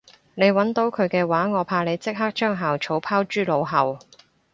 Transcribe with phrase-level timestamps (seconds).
[0.33, 3.99] 你搵到佢嘅話我怕你即刻將校草拋諸腦後